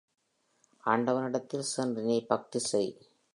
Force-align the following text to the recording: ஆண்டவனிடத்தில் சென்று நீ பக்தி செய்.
ஆண்டவனிடத்தில் 0.83 1.61
சென்று 1.61 2.01
நீ 2.01 2.25
பக்தி 2.25 2.59
செய். 2.59 2.91